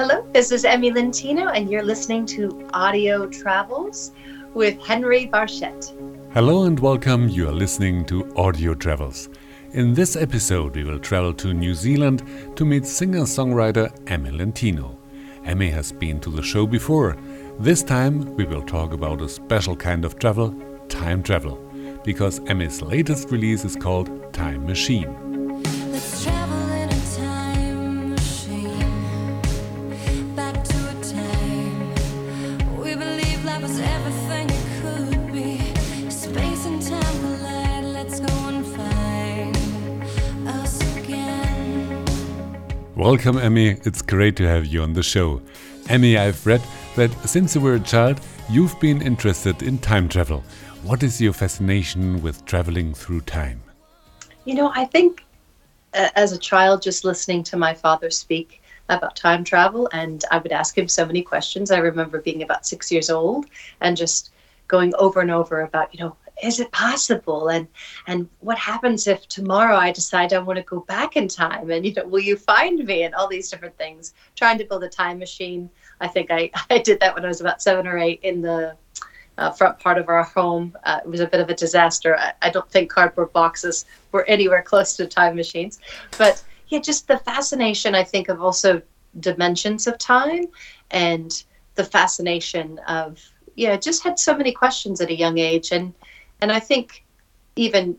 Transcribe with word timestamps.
Hello, 0.00 0.26
this 0.32 0.50
is 0.50 0.64
Emme 0.64 0.94
Lentino, 0.94 1.48
and 1.48 1.70
you're 1.70 1.82
listening 1.82 2.24
to 2.24 2.66
Audio 2.72 3.26
Travels 3.26 4.12
with 4.54 4.80
Henry 4.80 5.26
Barchet. 5.26 5.92
Hello 6.32 6.64
and 6.64 6.80
welcome. 6.80 7.28
You 7.28 7.50
are 7.50 7.52
listening 7.52 8.06
to 8.06 8.34
Audio 8.34 8.72
Travels. 8.72 9.28
In 9.72 9.92
this 9.92 10.16
episode, 10.16 10.74
we 10.74 10.84
will 10.84 10.98
travel 10.98 11.34
to 11.34 11.52
New 11.52 11.74
Zealand 11.74 12.22
to 12.56 12.64
meet 12.64 12.86
singer 12.86 13.24
songwriter 13.24 13.92
Emme 14.10 14.34
Lentino. 14.38 14.96
Emme 15.44 15.70
has 15.70 15.92
been 15.92 16.18
to 16.20 16.30
the 16.30 16.42
show 16.42 16.66
before. 16.66 17.18
This 17.58 17.82
time, 17.82 18.34
we 18.36 18.46
will 18.46 18.62
talk 18.62 18.94
about 18.94 19.20
a 19.20 19.28
special 19.28 19.76
kind 19.76 20.06
of 20.06 20.18
travel 20.18 20.54
time 20.88 21.22
travel. 21.22 21.56
Because 22.04 22.40
Emme's 22.46 22.80
latest 22.80 23.30
release 23.30 23.66
is 23.66 23.76
called 23.76 24.32
Time 24.32 24.64
Machine. 24.64 25.14
Welcome, 43.00 43.38
Emme. 43.38 43.80
It's 43.86 44.02
great 44.02 44.36
to 44.36 44.46
have 44.46 44.66
you 44.66 44.82
on 44.82 44.92
the 44.92 45.02
show. 45.02 45.40
Emme, 45.88 46.18
I've 46.18 46.46
read 46.46 46.60
that 46.96 47.10
since 47.26 47.54
you 47.54 47.62
were 47.62 47.76
a 47.76 47.80
child, 47.80 48.20
you've 48.50 48.78
been 48.78 49.00
interested 49.00 49.62
in 49.62 49.78
time 49.78 50.06
travel. 50.06 50.44
What 50.82 51.02
is 51.02 51.18
your 51.18 51.32
fascination 51.32 52.20
with 52.20 52.44
traveling 52.44 52.92
through 52.92 53.22
time? 53.22 53.62
You 54.44 54.52
know, 54.52 54.70
I 54.74 54.84
think 54.84 55.24
uh, 55.94 56.10
as 56.14 56.32
a 56.32 56.38
child, 56.38 56.82
just 56.82 57.06
listening 57.06 57.42
to 57.44 57.56
my 57.56 57.72
father 57.72 58.10
speak 58.10 58.60
about 58.90 59.16
time 59.16 59.44
travel, 59.44 59.88
and 59.94 60.22
I 60.30 60.36
would 60.36 60.52
ask 60.52 60.76
him 60.76 60.86
so 60.86 61.06
many 61.06 61.22
questions. 61.22 61.70
I 61.70 61.78
remember 61.78 62.20
being 62.20 62.42
about 62.42 62.66
six 62.66 62.92
years 62.92 63.08
old 63.08 63.46
and 63.80 63.96
just 63.96 64.30
going 64.68 64.92
over 64.98 65.20
and 65.20 65.30
over 65.30 65.62
about, 65.62 65.94
you 65.94 66.00
know, 66.00 66.16
is 66.42 66.60
it 66.60 66.70
possible? 66.72 67.48
And 67.48 67.66
and 68.06 68.28
what 68.40 68.58
happens 68.58 69.06
if 69.06 69.26
tomorrow 69.28 69.76
i 69.76 69.92
decide 69.92 70.32
i 70.32 70.38
want 70.38 70.58
to 70.58 70.62
go 70.62 70.80
back 70.80 71.16
in 71.16 71.28
time 71.28 71.70
and 71.70 71.84
you 71.84 71.94
know 71.94 72.06
will 72.06 72.20
you 72.20 72.36
find 72.36 72.84
me? 72.84 73.02
And 73.02 73.14
all 73.14 73.28
these 73.28 73.50
different 73.50 73.76
things. 73.76 74.14
Trying 74.36 74.58
to 74.58 74.64
build 74.64 74.84
a 74.84 74.88
time 74.88 75.18
machine. 75.18 75.70
I 76.00 76.08
think 76.08 76.30
i 76.30 76.50
i 76.70 76.78
did 76.78 77.00
that 77.00 77.14
when 77.14 77.24
i 77.24 77.28
was 77.28 77.40
about 77.40 77.62
seven 77.62 77.86
or 77.86 77.98
eight 77.98 78.20
in 78.22 78.42
the 78.42 78.76
uh, 79.38 79.50
front 79.50 79.78
part 79.78 79.96
of 79.96 80.08
our 80.08 80.22
home. 80.22 80.76
Uh, 80.84 81.00
it 81.02 81.08
was 81.08 81.20
a 81.20 81.26
bit 81.26 81.40
of 81.40 81.48
a 81.48 81.54
disaster. 81.54 82.16
I, 82.16 82.32
I 82.42 82.50
don't 82.50 82.70
think 82.70 82.90
cardboard 82.90 83.32
boxes 83.32 83.86
were 84.12 84.24
anywhere 84.26 84.62
close 84.70 84.96
to 84.96 85.06
time 85.06 85.36
machines. 85.36 85.80
But 86.18 86.42
yeah 86.68 86.78
just 86.78 87.08
the 87.08 87.18
fascination 87.18 87.96
i 87.96 88.04
think 88.04 88.28
of 88.28 88.40
also 88.40 88.80
dimensions 89.18 89.88
of 89.88 89.98
time 89.98 90.44
and 90.92 91.42
the 91.74 91.84
fascination 91.84 92.78
of 92.86 93.18
yeah 93.56 93.76
just 93.76 94.02
had 94.02 94.18
so 94.18 94.36
many 94.36 94.52
questions 94.52 95.00
at 95.00 95.10
a 95.10 95.14
young 95.14 95.38
age. 95.38 95.72
And 95.72 95.94
and 96.40 96.50
I 96.52 96.60
think 96.60 97.04
even 97.56 97.96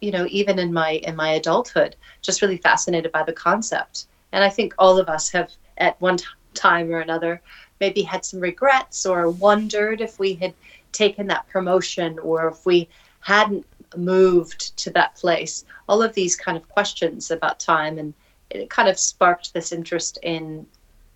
you 0.00 0.10
know 0.10 0.26
even 0.28 0.58
in 0.58 0.72
my 0.72 0.92
in 0.92 1.14
my 1.14 1.30
adulthood 1.30 1.96
just 2.22 2.42
really 2.42 2.56
fascinated 2.56 3.12
by 3.12 3.22
the 3.22 3.32
concept. 3.32 4.06
And 4.32 4.44
i 4.44 4.48
think 4.48 4.74
all 4.78 4.98
of 4.98 5.08
us 5.08 5.30
have 5.30 5.50
at 5.78 6.00
one 6.00 6.16
t- 6.16 6.24
time 6.54 6.90
or 6.90 7.00
another 7.00 7.40
maybe 7.80 8.02
had 8.02 8.24
some 8.24 8.40
regrets 8.40 9.06
or 9.06 9.30
wondered 9.30 10.00
if 10.00 10.18
we 10.18 10.34
had 10.34 10.54
taken 10.92 11.26
that 11.28 11.48
promotion 11.48 12.18
or 12.18 12.48
if 12.48 12.66
we 12.66 12.88
hadn't 13.20 13.66
moved 13.96 14.76
to 14.76 14.90
that 14.90 15.14
place. 15.14 15.64
All 15.88 16.02
of 16.02 16.14
these 16.14 16.36
kind 16.36 16.56
of 16.56 16.68
questions 16.68 17.30
about 17.30 17.58
time 17.58 17.98
and 17.98 18.14
it 18.50 18.68
kind 18.70 18.88
of 18.88 18.98
sparked 18.98 19.52
this 19.52 19.72
interest 19.72 20.18
in 20.22 20.66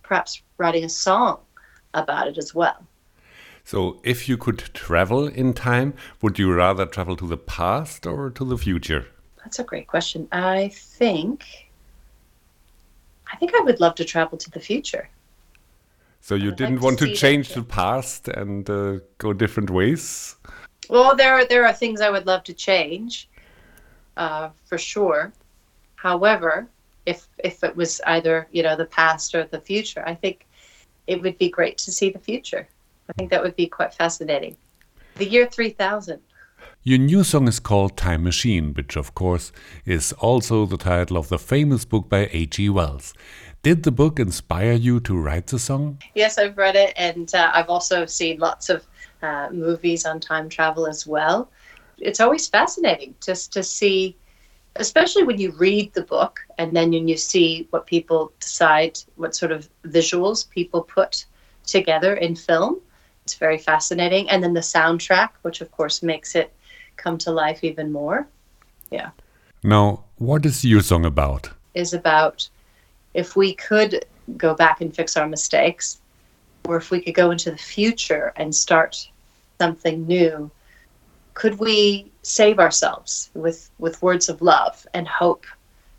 perhaps 0.03 0.43
writing 0.59 0.85
a 0.85 0.89
song 0.89 1.41
about 1.95 2.29
it 2.29 2.39
as 2.39 2.55
well 2.55 2.87
so, 3.65 3.99
if 4.05 4.29
you 4.29 4.37
could 4.37 4.59
travel 4.75 5.27
in 5.27 5.55
time, 5.55 5.95
would 6.21 6.39
you 6.39 6.53
rather 6.53 6.85
travel 6.85 7.17
to 7.17 7.27
the 7.27 7.39
past 7.39 8.07
or 8.07 8.29
to 8.31 8.45
the 8.45 8.59
future? 8.59 9.07
That's 9.39 9.59
a 9.59 9.65
great 9.65 9.87
question. 9.87 10.29
I 10.33 10.69
think 10.69 11.45
I 13.33 13.37
think 13.37 13.55
I 13.55 13.61
would 13.61 13.81
love 13.81 13.95
to 13.97 14.05
travel 14.05 14.37
to 14.37 14.51
the 14.51 14.61
future. 14.61 15.09
So 16.21 16.35
you 16.35 16.53
didn't 16.53 16.77
like 16.77 16.85
want 16.85 16.99
to, 17.01 17.07
to 17.07 17.15
change 17.15 17.55
the 17.55 17.63
past 17.63 18.29
and 18.29 18.69
uh, 18.69 18.99
go 19.19 19.33
different 19.33 19.71
ways? 19.71 20.37
Well, 20.89 21.17
there 21.17 21.35
are, 21.35 21.45
there 21.47 21.67
are 21.67 21.73
things 21.73 22.01
I 22.01 22.11
would 22.11 22.27
love 22.27 22.45
to 22.45 22.55
change, 22.55 23.29
uh, 24.19 24.51
for 24.65 24.79
sure. 24.79 25.33
However, 25.97 26.69
if 27.07 27.29
if 27.39 27.65
it 27.65 27.75
was 27.75 28.01
either 28.07 28.47
you 28.53 28.63
know 28.63 28.77
the 28.77 28.87
past 28.87 29.35
or 29.35 29.45
the 29.45 29.61
future, 29.61 30.03
I 30.07 30.15
think 30.15 30.47
it 31.07 31.21
would 31.23 31.39
be 31.39 31.49
great 31.49 31.79
to 31.79 31.93
see 31.93 32.11
the 32.11 32.19
future. 32.19 32.69
I 33.09 33.13
think 33.13 33.31
that 33.31 33.43
would 33.43 33.57
be 33.57 33.67
quite 33.67 33.95
fascinating. 33.95 34.57
The 35.17 35.27
year 35.27 35.47
3000. 35.47 36.21
Your 36.83 36.99
new 36.99 37.25
song 37.25 37.49
is 37.49 37.61
called 37.61 37.97
Time 37.97 38.25
Machine, 38.25 38.75
which 38.75 38.97
of 38.97 39.15
course 39.15 39.53
is 39.85 40.13
also 40.15 40.67
the 40.67 40.77
title 40.77 41.17
of 41.17 41.29
the 41.29 41.39
famous 41.39 41.85
book 41.85 42.09
by 42.09 42.29
H.G. 42.33 42.69
Wells. 42.71 43.15
Did 43.63 43.83
the 43.83 43.91
book 43.91 44.19
inspire 44.19 44.73
you 44.73 45.01
to 45.01 45.17
write 45.17 45.47
the 45.47 45.59
song? 45.59 45.99
Yes, 46.15 46.37
I've 46.37 46.59
read 46.59 46.77
it, 46.77 46.93
and 46.97 47.35
uh, 47.35 47.51
I've 47.55 47.71
also 47.71 48.05
seen 48.05 48.39
lots 48.39 48.69
of 48.69 48.85
uh, 49.23 49.49
movies 49.51 50.05
on 50.05 50.21
time 50.21 50.51
travel 50.51 50.87
as 50.87 51.07
well. 51.07 51.51
It's 51.97 52.21
always 52.21 52.47
fascinating 52.47 53.15
just 53.25 53.53
to 53.55 53.63
see, 53.63 54.17
especially 54.77 55.23
when 55.23 55.39
you 55.39 55.53
read 55.53 55.95
the 55.95 56.03
book 56.03 56.41
and 56.59 56.77
then 56.77 56.91
when 56.91 57.09
you 57.09 57.17
see 57.17 57.67
what 57.71 57.87
people 57.87 58.33
decide, 58.41 58.99
what 59.17 59.35
sort 59.35 59.53
of 59.53 59.69
visuals 59.87 60.49
people 60.51 60.83
put 60.83 61.25
together 61.67 62.15
in 62.15 62.37
film. 62.37 62.81
It's 63.25 63.35
very 63.35 63.59
fascinating. 63.59 64.29
And 64.29 64.43
then 64.43 64.55
the 64.55 64.61
soundtrack, 64.61 65.31
which 65.43 65.61
of 65.61 65.71
course 65.73 66.03
makes 66.03 66.35
it 66.35 66.53
come 66.97 67.19
to 67.19 67.31
life 67.31 67.65
even 67.65 67.91
more. 67.91 68.27
Yeah. 68.91 69.11
Now, 69.63 70.05
what 70.19 70.45
is 70.45 70.65
your 70.65 70.83
song 70.83 71.05
about? 71.07 71.51
Is 71.75 71.95
about 71.95 72.49
if 73.15 73.35
we 73.35 73.55
could 73.55 74.05
go 74.37 74.55
back 74.55 74.81
and 74.81 74.95
fix 74.95 75.17
our 75.17 75.27
mistakes, 75.27 76.01
or 76.67 76.77
if 76.77 76.91
we 76.91 77.01
could 77.01 77.15
go 77.15 77.31
into 77.31 77.51
the 77.51 77.57
future 77.59 78.33
and 78.37 78.55
start 78.55 79.09
something 79.59 80.07
new, 80.07 80.51
could 81.35 81.59
we 81.59 82.11
save 82.23 82.59
ourselves 82.59 83.31
with, 83.35 83.71
with 83.79 84.01
words 84.03 84.29
of 84.29 84.41
love 84.43 84.87
and 84.95 85.07
hope? 85.09 85.47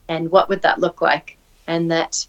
And 0.08 0.32
what 0.32 0.50
would 0.50 0.62
that 0.62 0.80
look 0.80 1.02
like? 1.02 1.38
And 1.68 1.92
that 1.92 2.26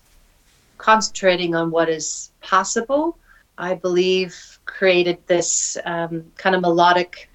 concentrating 0.78 1.54
on 1.54 1.70
what 1.70 1.88
is 1.88 2.30
possible 2.40 3.18
I 3.58 3.74
believe, 3.74 4.58
created 4.66 5.18
this 5.26 5.76
um, 5.84 6.24
kind 6.36 6.54
of 6.54 6.62
melodic 6.62 7.30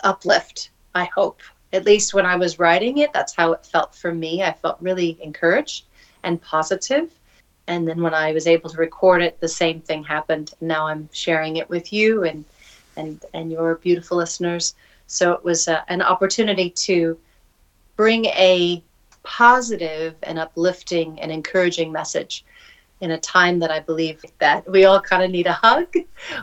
uplift. 0.00 0.70
I 0.94 1.04
hope, 1.04 1.40
at 1.72 1.84
least 1.84 2.14
when 2.14 2.26
I 2.26 2.36
was 2.36 2.58
writing 2.58 2.98
it, 2.98 3.12
that's 3.12 3.34
how 3.34 3.52
it 3.52 3.66
felt 3.66 3.94
for 3.94 4.14
me. 4.14 4.42
I 4.42 4.52
felt 4.52 4.76
really 4.80 5.18
encouraged 5.22 5.86
and 6.22 6.40
positive. 6.40 7.10
And 7.66 7.86
then 7.86 8.02
when 8.02 8.14
I 8.14 8.32
was 8.32 8.46
able 8.46 8.70
to 8.70 8.76
record 8.76 9.22
it, 9.22 9.40
the 9.40 9.48
same 9.48 9.80
thing 9.80 10.04
happened. 10.04 10.54
Now 10.60 10.86
I'm 10.86 11.08
sharing 11.12 11.56
it 11.56 11.68
with 11.68 11.92
you 11.92 12.24
and 12.24 12.44
and 12.96 13.24
and 13.32 13.50
your 13.50 13.76
beautiful 13.76 14.18
listeners. 14.18 14.74
So 15.06 15.32
it 15.32 15.44
was 15.44 15.68
uh, 15.68 15.82
an 15.88 16.02
opportunity 16.02 16.70
to 16.70 17.18
bring 17.96 18.26
a 18.26 18.82
positive 19.22 20.16
and 20.24 20.38
uplifting 20.38 21.20
and 21.20 21.30
encouraging 21.30 21.92
message 21.92 22.44
in 23.02 23.10
a 23.10 23.18
time 23.18 23.58
that 23.58 23.70
I 23.70 23.80
believe 23.80 24.24
that 24.38 24.70
we 24.70 24.84
all 24.84 25.00
kind 25.00 25.24
of 25.24 25.30
need 25.30 25.48
a 25.48 25.52
hug. 25.52 25.92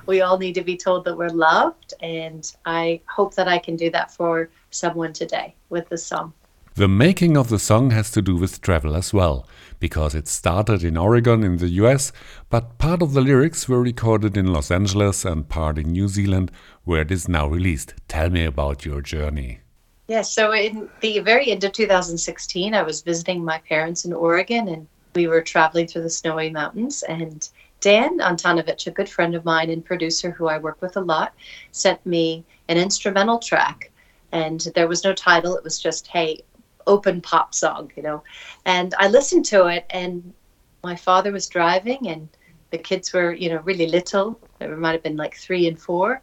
We 0.06 0.20
all 0.22 0.38
need 0.38 0.56
to 0.56 0.62
be 0.62 0.76
told 0.76 1.06
that 1.06 1.18
we're 1.18 1.30
loved. 1.30 1.94
And 2.02 2.44
I 2.66 3.02
hope 3.08 3.34
that 3.36 3.48
I 3.48 3.58
can 3.58 3.78
do 3.78 3.90
that 3.92 4.12
for 4.12 4.50
someone 4.70 5.14
today 5.14 5.56
with 5.70 5.88
this 5.88 6.06
song. 6.06 6.34
The 6.76 6.90
making 6.90 7.38
of 7.38 7.50
the 7.50 7.60
song 7.60 7.92
has 7.92 8.12
to 8.12 8.22
do 8.22 8.36
with 8.36 8.62
travel 8.62 8.96
as 8.96 9.14
well, 9.14 9.48
because 9.80 10.14
it 10.14 10.28
started 10.28 10.84
in 10.84 10.98
Oregon 10.98 11.44
in 11.44 11.58
the 11.58 11.70
US, 11.84 12.12
but 12.50 12.78
part 12.78 13.02
of 13.02 13.14
the 13.14 13.22
lyrics 13.22 13.68
were 13.68 13.82
recorded 13.82 14.38
in 14.38 14.54
Los 14.54 14.70
Angeles 14.70 15.26
and 15.26 15.50
part 15.50 15.78
in 15.78 15.92
New 15.92 16.08
Zealand, 16.08 16.52
where 16.84 17.02
it 17.02 17.12
is 17.12 17.28
now 17.28 17.48
released. 17.48 17.96
Tell 18.08 18.30
me 18.30 18.46
about 18.46 18.86
your 18.86 19.02
journey. 19.02 19.60
Yes, 20.08 20.38
yeah, 20.38 20.44
so 20.44 20.54
in 20.54 20.90
the 21.02 21.20
very 21.20 21.52
end 21.52 21.64
of 21.64 21.72
2016, 21.72 22.74
I 22.74 22.82
was 22.82 23.02
visiting 23.02 23.44
my 23.44 23.60
parents 23.60 24.06
in 24.06 24.14
Oregon 24.14 24.68
and 24.68 24.88
we 25.16 25.28
were 25.28 25.42
traveling 25.42 25.88
through 25.88 26.04
the 26.04 26.10
snowy 26.10 26.50
mountains 26.50 27.04
and 27.04 27.50
Dan 27.82 28.20
Antonovich, 28.20 28.88
a 28.88 28.92
good 28.92 29.10
friend 29.10 29.36
of 29.36 29.46
mine 29.46 29.70
and 29.70 29.84
producer 29.84 30.32
who 30.32 30.48
I 30.48 30.58
work 30.58 30.82
with 30.82 30.98
a 30.98 31.02
lot, 31.02 31.34
sent 31.72 32.06
me 32.06 32.44
an 32.68 32.78
instrumental 32.78 33.40
track. 33.40 33.92
And 34.32 34.60
there 34.76 34.88
was 34.88 35.04
no 35.04 35.14
title, 35.14 35.56
it 35.56 35.64
was 35.64 35.80
just, 35.80 36.08
hey, 36.08 36.44
open 36.88 37.22
pop 37.22 37.56
song, 37.56 37.92
you 37.96 38.04
know. 38.04 38.24
And 38.66 38.94
I 39.00 39.08
listened 39.08 39.46
to 39.46 39.68
it, 39.68 39.86
and 39.90 40.34
my 40.84 40.96
father 40.96 41.32
was 41.32 41.48
driving, 41.48 42.08
and 42.08 42.28
the 42.72 42.78
kids 42.78 43.14
were, 43.14 43.34
you 43.34 43.50
know, 43.50 43.60
really 43.60 43.88
little. 43.88 44.40
It 44.60 44.70
might 44.78 44.92
have 44.92 45.04
been 45.04 45.18
like 45.18 45.36
three 45.36 45.68
and 45.68 45.80
four. 45.80 46.22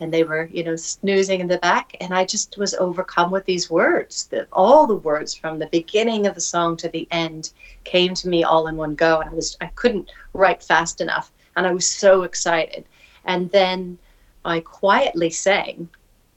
And 0.00 0.12
they 0.12 0.22
were, 0.22 0.48
you 0.52 0.62
know, 0.62 0.76
snoozing 0.76 1.40
in 1.40 1.48
the 1.48 1.58
back. 1.58 1.96
And 2.00 2.14
I 2.14 2.24
just 2.24 2.56
was 2.56 2.74
overcome 2.74 3.30
with 3.30 3.44
these 3.44 3.70
words. 3.70 4.26
That 4.28 4.48
all 4.52 4.86
the 4.86 4.96
words 4.96 5.34
from 5.34 5.58
the 5.58 5.66
beginning 5.66 6.26
of 6.26 6.34
the 6.34 6.40
song 6.40 6.76
to 6.78 6.88
the 6.88 7.08
end 7.10 7.52
came 7.84 8.14
to 8.14 8.28
me 8.28 8.44
all 8.44 8.68
in 8.68 8.76
one 8.76 8.94
go. 8.94 9.20
And 9.20 9.30
I 9.30 9.34
was 9.34 9.56
I 9.60 9.66
couldn't 9.68 10.10
write 10.32 10.62
fast 10.62 11.00
enough. 11.00 11.32
And 11.56 11.66
I 11.66 11.72
was 11.72 11.86
so 11.86 12.22
excited. 12.22 12.84
And 13.24 13.50
then 13.50 13.98
I 14.44 14.60
quietly 14.60 15.30
sang 15.30 15.88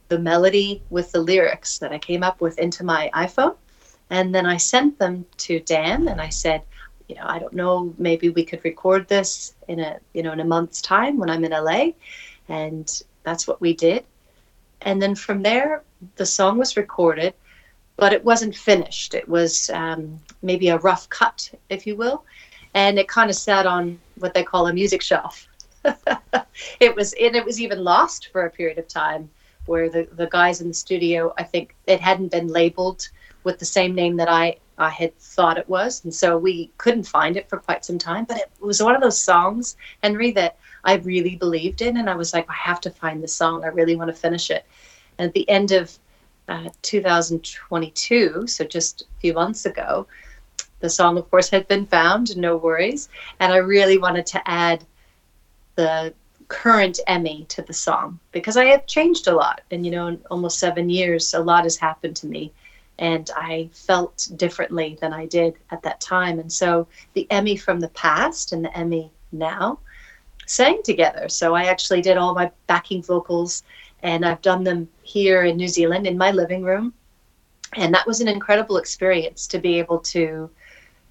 the 0.09 0.19
melody 0.19 0.81
with 0.89 1.11
the 1.11 1.21
lyrics 1.21 1.77
that 1.79 1.93
I 1.93 1.97
came 1.97 2.23
up 2.23 2.41
with 2.41 2.59
into 2.59 2.83
my 2.83 3.09
iPhone. 3.13 3.55
And 4.09 4.35
then 4.35 4.45
I 4.45 4.57
sent 4.57 4.99
them 4.99 5.25
to 5.37 5.61
Dan 5.61 6.09
and 6.09 6.19
I 6.19 6.27
said, 6.27 6.63
you 7.07 7.15
know, 7.15 7.23
I 7.25 7.39
don't 7.39 7.53
know, 7.53 7.93
maybe 7.97 8.29
we 8.29 8.43
could 8.43 8.63
record 8.65 9.07
this 9.07 9.55
in 9.67 9.79
a, 9.79 9.99
you 10.13 10.23
know, 10.23 10.33
in 10.33 10.39
a 10.39 10.45
month's 10.45 10.81
time 10.81 11.17
when 11.17 11.29
I'm 11.29 11.45
in 11.45 11.51
LA. 11.51 11.91
And 12.49 13.01
that's 13.23 13.47
what 13.47 13.61
we 13.61 13.73
did. 13.73 14.03
And 14.81 15.01
then 15.01 15.15
from 15.15 15.43
there, 15.43 15.83
the 16.15 16.25
song 16.25 16.57
was 16.57 16.77
recorded, 16.77 17.33
but 17.97 18.13
it 18.13 18.23
wasn't 18.23 18.55
finished. 18.55 19.13
It 19.13 19.27
was 19.29 19.69
um, 19.71 20.19
maybe 20.41 20.69
a 20.69 20.79
rough 20.79 21.07
cut, 21.09 21.51
if 21.69 21.85
you 21.85 21.95
will. 21.95 22.23
And 22.73 22.97
it 22.97 23.07
kind 23.07 23.29
of 23.29 23.35
sat 23.35 23.65
on 23.65 23.99
what 24.15 24.33
they 24.33 24.43
call 24.43 24.67
a 24.67 24.73
music 24.73 25.01
shelf. 25.01 25.47
it 26.79 26.95
was, 26.95 27.13
and 27.13 27.35
it 27.35 27.45
was 27.45 27.61
even 27.61 27.83
lost 27.83 28.29
for 28.31 28.45
a 28.45 28.49
period 28.49 28.77
of 28.77 28.87
time 28.87 29.29
where 29.65 29.89
the, 29.89 30.07
the 30.13 30.27
guys 30.27 30.61
in 30.61 30.67
the 30.67 30.73
studio, 30.73 31.33
I 31.37 31.43
think 31.43 31.75
it 31.85 32.01
hadn't 32.01 32.31
been 32.31 32.47
labeled 32.47 33.09
with 33.43 33.59
the 33.59 33.65
same 33.65 33.95
name 33.95 34.17
that 34.17 34.29
I, 34.29 34.57
I 34.77 34.89
had 34.89 35.17
thought 35.19 35.57
it 35.57 35.69
was. 35.69 36.03
And 36.03 36.13
so 36.13 36.37
we 36.37 36.71
couldn't 36.77 37.03
find 37.03 37.37
it 37.37 37.49
for 37.49 37.57
quite 37.57 37.85
some 37.85 37.97
time. 37.97 38.25
But 38.25 38.37
it 38.37 38.51
was 38.59 38.81
one 38.81 38.95
of 38.95 39.01
those 39.01 39.19
songs, 39.19 39.75
Henry, 40.03 40.31
that 40.31 40.57
I 40.83 40.95
really 40.95 41.35
believed 41.35 41.81
in. 41.81 41.97
And 41.97 42.09
I 42.09 42.15
was 42.15 42.33
like, 42.33 42.49
I 42.49 42.53
have 42.53 42.81
to 42.81 42.89
find 42.89 43.23
the 43.23 43.27
song. 43.27 43.63
I 43.63 43.67
really 43.67 43.95
want 43.95 44.09
to 44.09 44.15
finish 44.15 44.49
it. 44.49 44.65
And 45.17 45.27
at 45.27 45.33
the 45.33 45.47
end 45.49 45.71
of 45.71 45.97
uh, 46.47 46.69
2022, 46.81 48.47
so 48.47 48.63
just 48.65 49.03
a 49.03 49.05
few 49.19 49.33
months 49.33 49.65
ago, 49.65 50.07
the 50.79 50.89
song, 50.89 51.17
of 51.17 51.29
course, 51.29 51.49
had 51.49 51.67
been 51.67 51.85
found, 51.85 52.35
no 52.35 52.57
worries. 52.57 53.07
And 53.39 53.53
I 53.53 53.57
really 53.57 53.97
wanted 53.97 54.25
to 54.27 54.49
add 54.49 54.83
the 55.75 56.13
current 56.47 56.99
Emme 57.07 57.45
to 57.45 57.61
the 57.61 57.73
song 57.73 58.19
because 58.31 58.57
I 58.57 58.65
have 58.65 58.85
changed 58.85 59.27
a 59.27 59.35
lot. 59.35 59.61
And, 59.71 59.85
you 59.85 59.91
know, 59.91 60.07
in 60.07 60.19
almost 60.29 60.59
seven 60.59 60.89
years, 60.89 61.33
a 61.33 61.39
lot 61.39 61.63
has 61.63 61.77
happened 61.77 62.15
to 62.17 62.27
me. 62.27 62.51
And 63.01 63.29
I 63.35 63.69
felt 63.73 64.29
differently 64.37 64.97
than 65.01 65.11
I 65.11 65.25
did 65.25 65.55
at 65.71 65.81
that 65.81 65.99
time. 65.99 66.39
And 66.39 66.51
so 66.51 66.87
the 67.13 67.27
Emme 67.31 67.57
from 67.57 67.79
the 67.79 67.89
past 67.89 68.53
and 68.53 68.63
the 68.63 68.77
Emme 68.77 69.09
now 69.31 69.79
sang 70.45 70.81
together. 70.83 71.27
So 71.27 71.55
I 71.55 71.65
actually 71.65 72.01
did 72.01 72.15
all 72.15 72.35
my 72.35 72.51
backing 72.67 73.01
vocals 73.01 73.63
and 74.03 74.25
I've 74.25 74.41
done 74.41 74.63
them 74.63 74.87
here 75.01 75.43
in 75.43 75.57
New 75.57 75.67
Zealand 75.67 76.05
in 76.05 76.17
my 76.17 76.31
living 76.31 76.63
room. 76.63 76.93
And 77.73 77.93
that 77.93 78.05
was 78.05 78.21
an 78.21 78.27
incredible 78.27 78.77
experience 78.77 79.47
to 79.47 79.59
be 79.59 79.79
able 79.79 79.99
to 79.99 80.49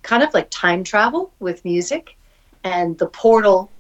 kind 0.03 0.23
of 0.23 0.33
like 0.33 0.49
time 0.51 0.85
travel 0.85 1.33
with 1.41 1.65
music. 1.65 2.17
And 2.63 2.97
the 2.99 3.09
portal 3.09 3.71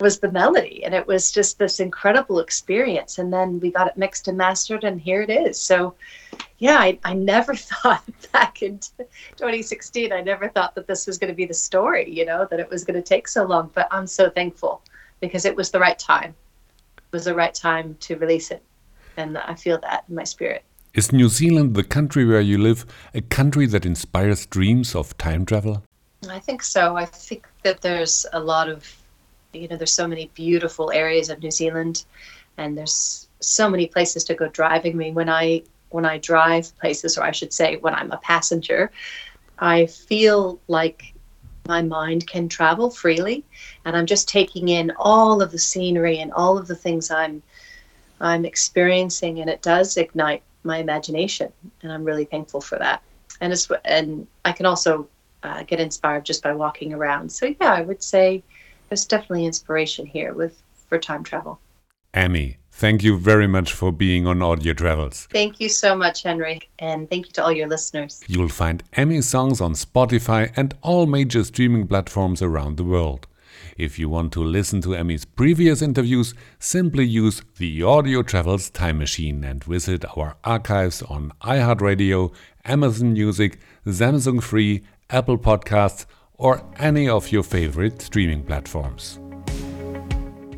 was 0.00 0.20
the 0.20 0.30
melody. 0.30 0.84
And 0.84 0.94
it 0.94 1.06
was 1.06 1.32
just 1.32 1.58
this 1.58 1.80
incredible 1.80 2.40
experience. 2.40 3.18
And 3.18 3.32
then 3.32 3.60
we 3.60 3.70
got 3.70 3.88
it 3.88 3.96
mixed 3.96 4.28
and 4.28 4.38
mastered, 4.38 4.84
and 4.84 5.00
here 5.00 5.22
it 5.22 5.30
is. 5.30 5.60
So 5.60 5.94
yeah, 6.58 6.78
I, 6.78 6.98
I 7.04 7.14
never 7.14 7.54
thought 7.56 8.04
back 8.32 8.62
in 8.62 8.78
2016, 8.78 10.12
I 10.12 10.20
never 10.20 10.48
thought 10.48 10.74
that 10.74 10.86
this 10.86 11.06
was 11.06 11.18
going 11.18 11.32
to 11.32 11.36
be 11.36 11.46
the 11.46 11.54
story, 11.54 12.10
you 12.10 12.24
know, 12.24 12.46
that 12.50 12.60
it 12.60 12.70
was 12.70 12.84
going 12.84 13.00
to 13.00 13.02
take 13.02 13.28
so 13.28 13.44
long. 13.44 13.70
But 13.74 13.88
I'm 13.90 14.06
so 14.06 14.30
thankful 14.30 14.82
because 15.20 15.44
it 15.44 15.56
was 15.56 15.70
the 15.70 15.80
right 15.80 15.98
time. 15.98 16.34
It 16.96 17.12
was 17.12 17.24
the 17.24 17.34
right 17.34 17.54
time 17.54 17.96
to 18.00 18.16
release 18.16 18.50
it. 18.50 18.62
And 19.16 19.38
I 19.38 19.54
feel 19.54 19.78
that 19.78 20.04
in 20.08 20.14
my 20.14 20.24
spirit. 20.24 20.64
Is 20.94 21.12
New 21.12 21.28
Zealand, 21.28 21.74
the 21.74 21.84
country 21.84 22.24
where 22.24 22.40
you 22.40 22.58
live, 22.58 22.86
a 23.14 23.20
country 23.20 23.66
that 23.66 23.84
inspires 23.84 24.46
dreams 24.46 24.94
of 24.94 25.16
time 25.18 25.44
travel? 25.44 25.82
I 26.28 26.40
think 26.40 26.62
so. 26.62 26.96
I 26.96 27.04
think 27.04 27.46
that 27.62 27.80
there's 27.80 28.26
a 28.32 28.40
lot 28.40 28.68
of, 28.68 28.84
you 29.52 29.68
know, 29.68 29.76
there's 29.76 29.92
so 29.92 30.06
many 30.06 30.30
beautiful 30.34 30.90
areas 30.92 31.30
of 31.30 31.42
New 31.42 31.50
Zealand 31.50 32.04
and 32.58 32.76
there's 32.76 33.28
so 33.40 33.70
many 33.70 33.86
places 33.86 34.24
to 34.24 34.34
go 34.34 34.48
driving. 34.48 34.92
I 34.92 34.96
mean, 34.96 35.14
when 35.14 35.28
I 35.28 35.62
when 35.90 36.04
I 36.04 36.18
drive 36.18 36.76
places, 36.78 37.16
or 37.16 37.22
I 37.22 37.30
should 37.30 37.52
say, 37.52 37.76
when 37.76 37.94
I'm 37.94 38.12
a 38.12 38.18
passenger, 38.18 38.90
I 39.58 39.86
feel 39.86 40.60
like 40.68 41.14
my 41.66 41.80
mind 41.80 42.26
can 42.26 42.48
travel 42.48 42.90
freely, 42.90 43.44
and 43.84 43.96
I'm 43.96 44.04
just 44.04 44.28
taking 44.28 44.68
in 44.68 44.92
all 44.98 45.40
of 45.40 45.50
the 45.50 45.58
scenery 45.58 46.18
and 46.18 46.32
all 46.32 46.58
of 46.58 46.66
the 46.66 46.74
things 46.74 47.10
I'm 47.10 47.42
I'm 48.20 48.44
experiencing, 48.44 49.40
and 49.40 49.48
it 49.48 49.62
does 49.62 49.96
ignite 49.96 50.42
my 50.64 50.78
imagination, 50.78 51.52
and 51.82 51.92
I'm 51.92 52.04
really 52.04 52.24
thankful 52.24 52.60
for 52.60 52.78
that. 52.78 53.02
And 53.40 53.52
it's 53.52 53.70
and 53.84 54.26
I 54.44 54.52
can 54.52 54.66
also 54.66 55.08
uh, 55.42 55.62
get 55.62 55.80
inspired 55.80 56.24
just 56.24 56.42
by 56.42 56.52
walking 56.52 56.92
around. 56.92 57.30
So 57.30 57.54
yeah, 57.60 57.72
I 57.72 57.82
would 57.82 58.02
say 58.02 58.42
there's 58.88 59.04
definitely 59.04 59.46
inspiration 59.46 60.06
here 60.06 60.34
with 60.34 60.62
for 60.88 60.98
time 60.98 61.22
travel. 61.24 61.60
Amy, 62.14 62.58
Thank 62.78 63.02
you 63.02 63.18
very 63.18 63.48
much 63.48 63.72
for 63.72 63.90
being 63.90 64.28
on 64.28 64.40
Audio 64.40 64.72
Travels. 64.72 65.26
Thank 65.32 65.58
you 65.58 65.68
so 65.68 65.96
much, 65.96 66.22
Henry, 66.22 66.60
and 66.78 67.10
thank 67.10 67.26
you 67.26 67.32
to 67.32 67.42
all 67.42 67.50
your 67.50 67.66
listeners. 67.66 68.22
You'll 68.28 68.48
find 68.48 68.84
Amy 68.96 69.20
songs 69.20 69.60
on 69.60 69.72
Spotify 69.72 70.52
and 70.54 70.76
all 70.80 71.06
major 71.06 71.42
streaming 71.42 71.88
platforms 71.88 72.40
around 72.40 72.76
the 72.76 72.84
world. 72.84 73.26
If 73.76 73.98
you 73.98 74.08
want 74.08 74.32
to 74.34 74.44
listen 74.44 74.80
to 74.82 74.94
Emme's 74.94 75.24
previous 75.24 75.82
interviews, 75.82 76.34
simply 76.60 77.04
use 77.04 77.42
the 77.56 77.82
Audio 77.82 78.22
Travels 78.22 78.70
Time 78.70 78.98
Machine 78.98 79.42
and 79.42 79.64
visit 79.64 80.04
our 80.16 80.36
archives 80.44 81.02
on 81.02 81.32
iHeartRadio, 81.42 82.32
Amazon 82.64 83.14
Music, 83.14 83.58
Samsung 83.84 84.40
Free, 84.40 84.84
Apple 85.10 85.38
Podcasts, 85.38 86.06
or 86.38 86.62
any 86.78 87.08
of 87.08 87.30
your 87.30 87.42
favorite 87.42 88.00
streaming 88.00 88.42
platforms. 88.42 89.20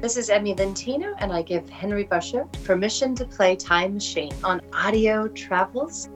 This 0.01 0.17
is 0.17 0.31
Emme 0.31 0.55
Lentino, 0.57 1.15
and 1.19 1.33
I 1.33 1.43
give 1.43 1.69
Henry 1.69 2.05
Barchet 2.05 2.51
permission 2.65 3.15
to 3.17 3.25
play 3.27 3.57
Time 3.57 3.95
Machine 3.95 4.33
on 4.45 4.61
Audio 4.73 5.29
Travels. 5.29 6.09